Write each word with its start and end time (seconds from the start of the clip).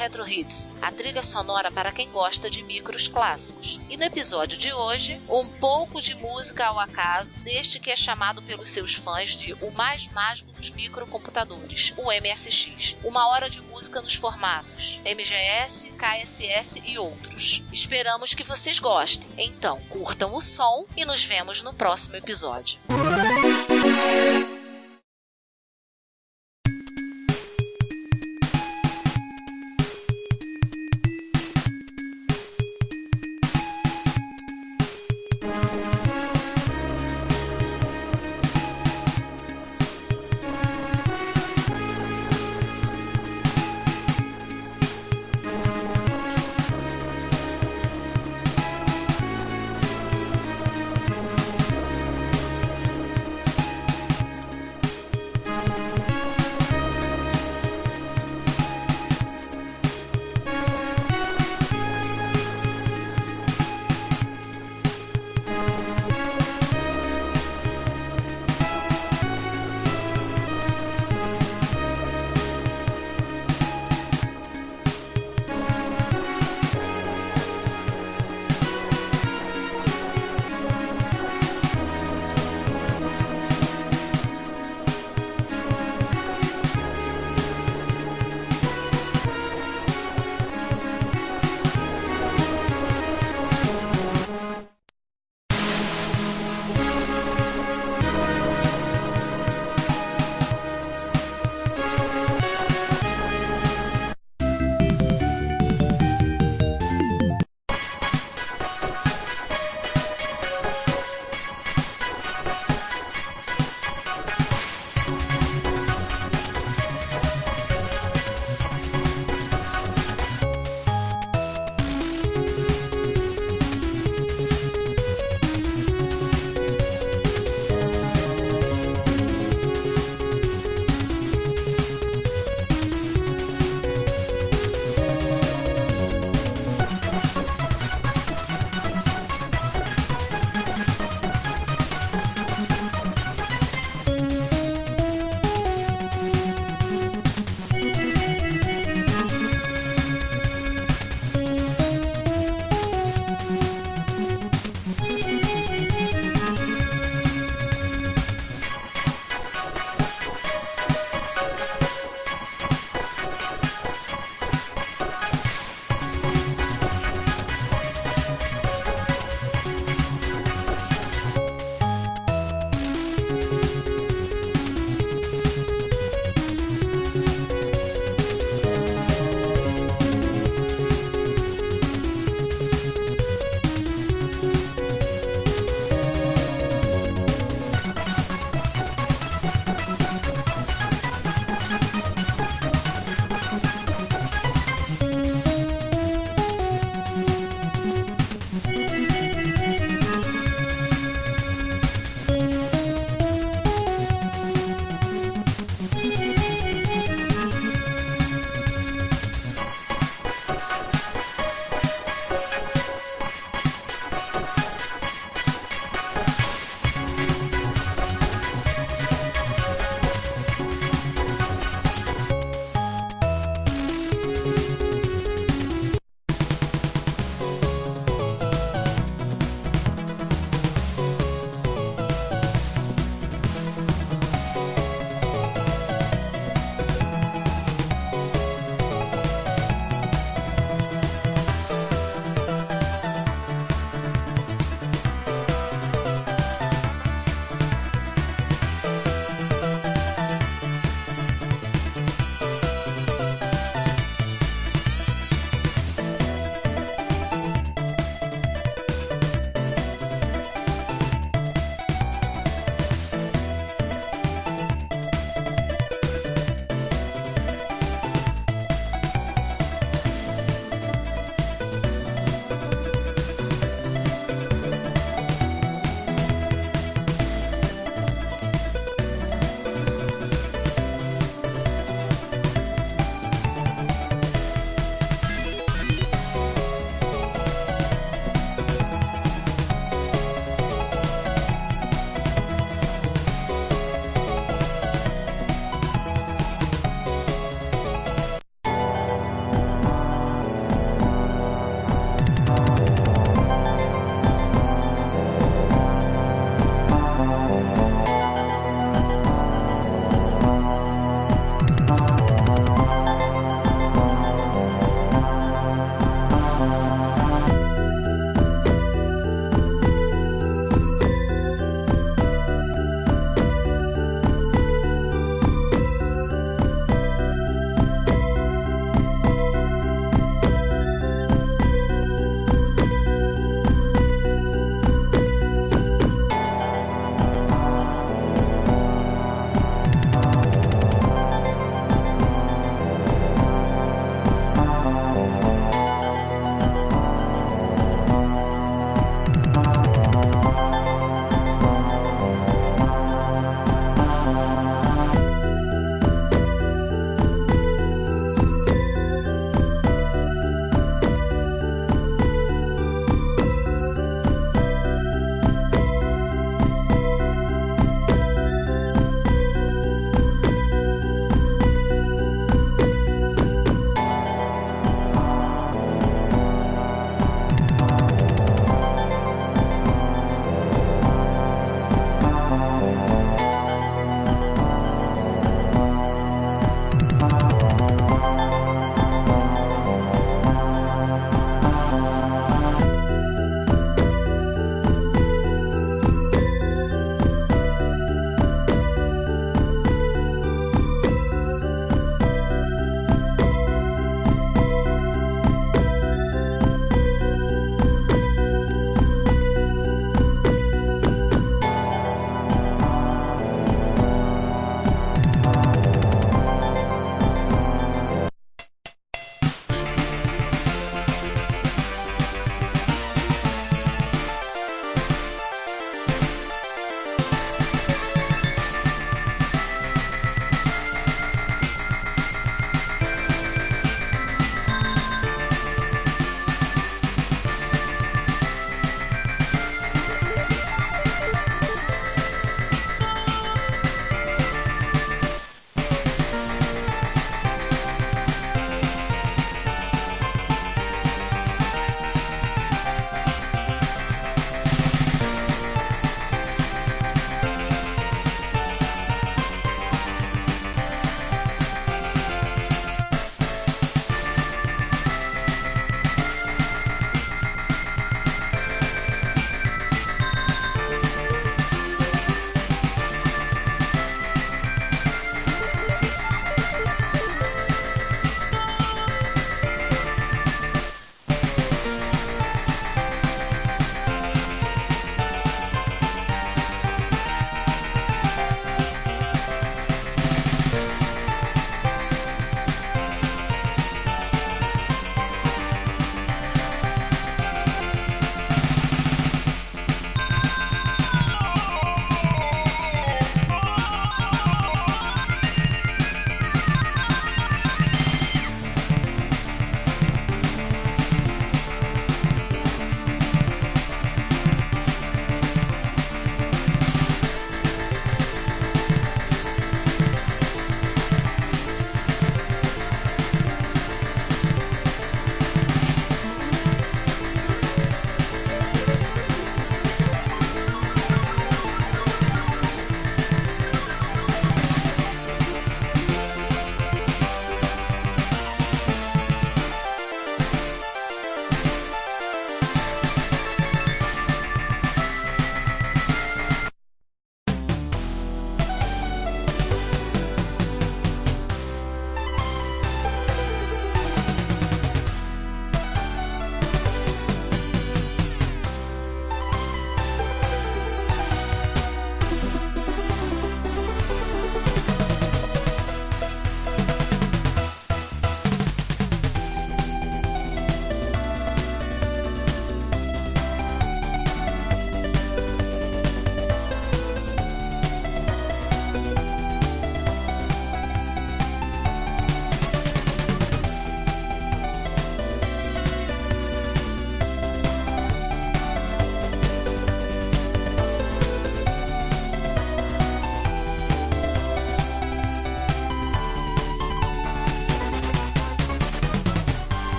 Retro 0.00 0.26
Hits, 0.26 0.66
a 0.80 0.90
trilha 0.90 1.22
sonora 1.22 1.70
para 1.70 1.92
quem 1.92 2.10
gosta 2.10 2.48
de 2.48 2.62
micros 2.62 3.06
clássicos. 3.06 3.78
E 3.86 3.98
no 3.98 4.04
episódio 4.04 4.56
de 4.56 4.72
hoje, 4.72 5.20
um 5.28 5.46
pouco 5.46 6.00
de 6.00 6.14
música 6.14 6.64
ao 6.64 6.80
acaso 6.80 7.36
deste 7.40 7.78
que 7.78 7.90
é 7.90 7.96
chamado 7.96 8.40
pelos 8.40 8.70
seus 8.70 8.94
fãs 8.94 9.36
de 9.36 9.52
o 9.60 9.70
mais 9.72 10.08
mágico 10.08 10.52
dos 10.52 10.70
microcomputadores, 10.70 11.92
o 11.98 12.04
MSX. 12.10 12.96
Uma 13.04 13.28
hora 13.28 13.50
de 13.50 13.60
música 13.60 14.00
nos 14.00 14.14
formatos 14.14 15.02
MGS, 15.04 15.92
KSS 15.92 16.82
e 16.86 16.96
outros. 16.96 17.62
Esperamos 17.70 18.32
que 18.32 18.42
vocês 18.42 18.78
gostem. 18.78 19.28
Então, 19.36 19.82
curtam 19.90 20.34
o 20.34 20.40
som 20.40 20.86
e 20.96 21.04
nos 21.04 21.22
vemos 21.22 21.60
no 21.62 21.74
próximo 21.74 22.16
episódio. 22.16 22.80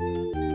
Música 0.00 0.49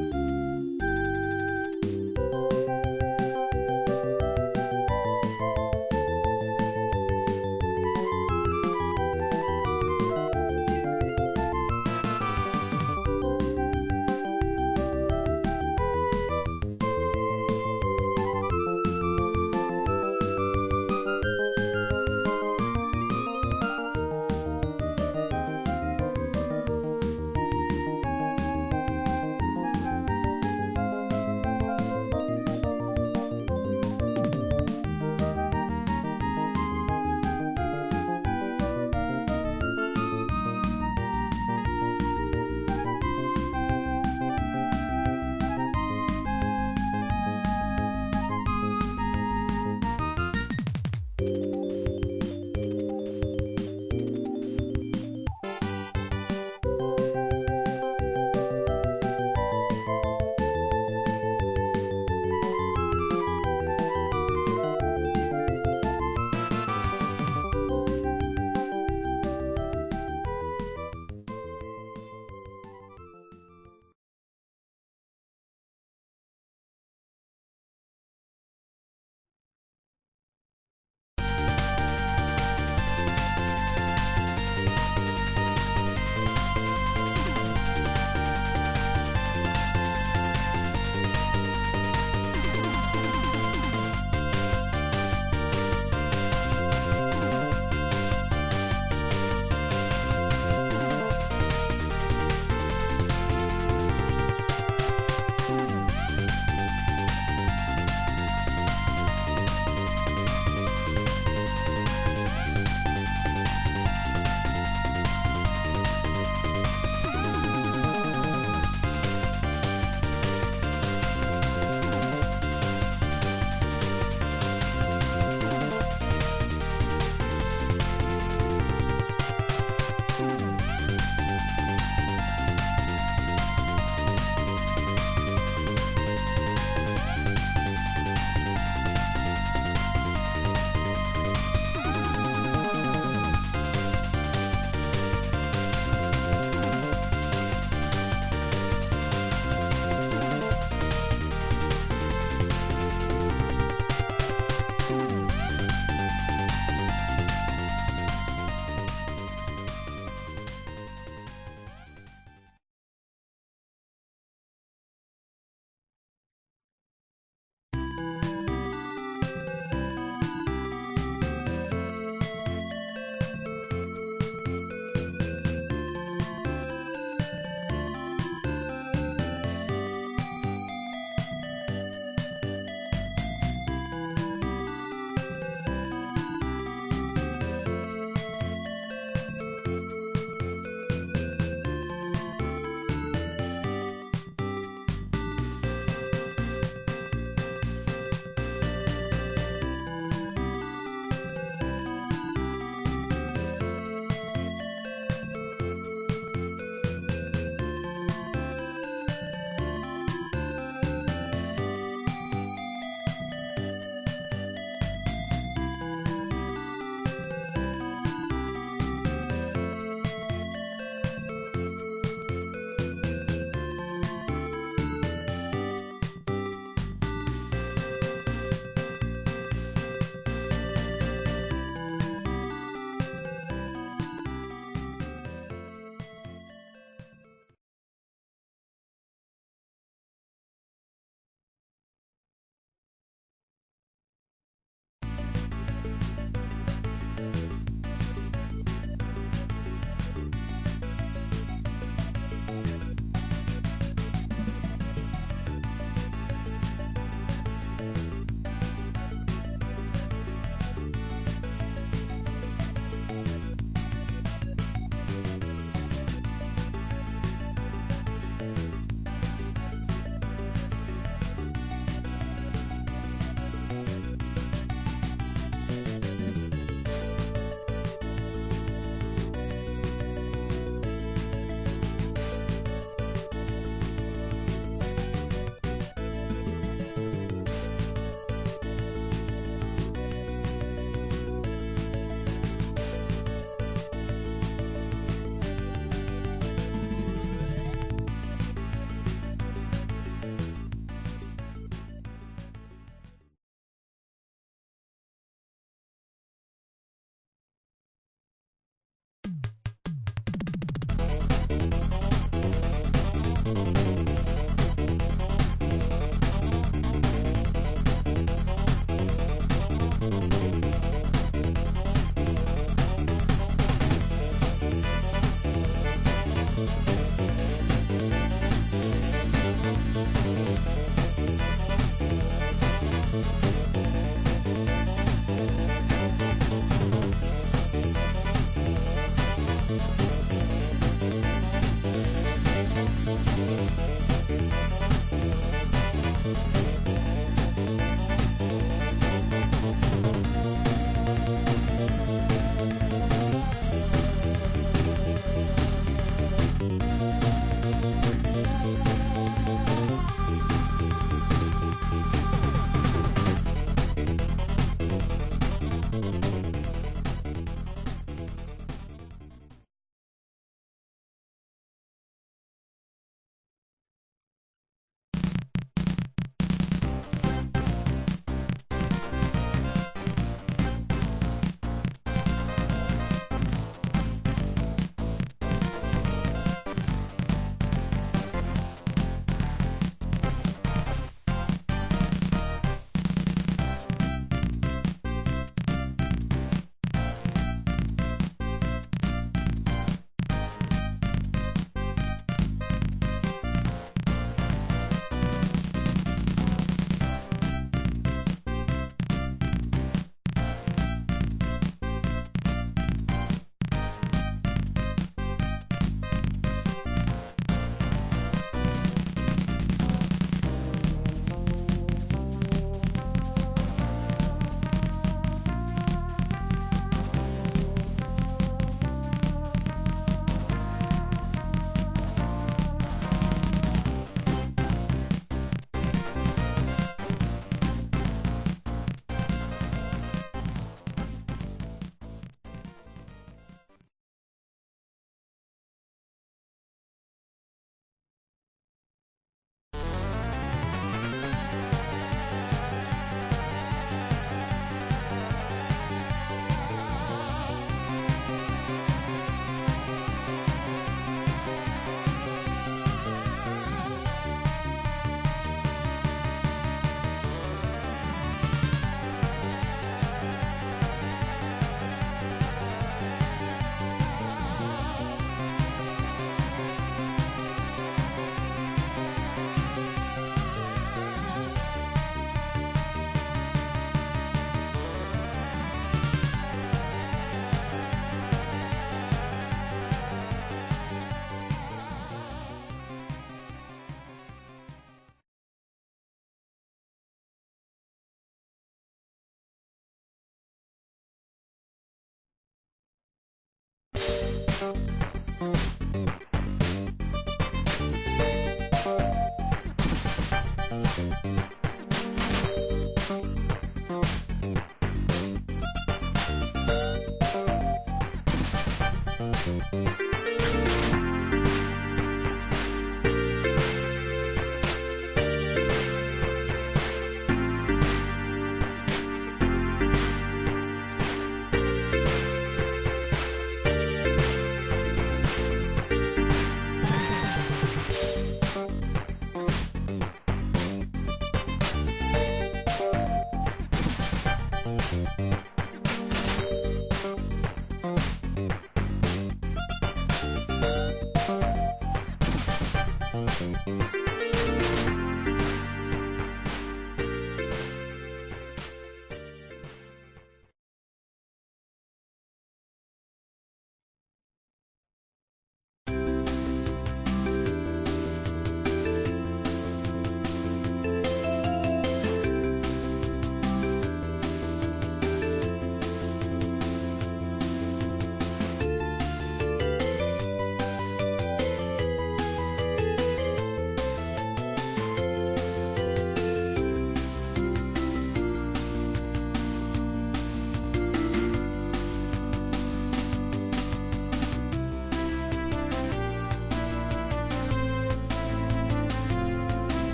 Thank 510.96 511.45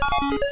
Thank 0.00 0.32
you. 0.32 0.43